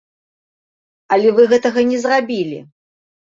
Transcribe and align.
Але 1.17 1.29
вы 1.39 1.45
гэтага 1.53 1.79
не 1.91 1.97
зрабілі. 2.05 2.59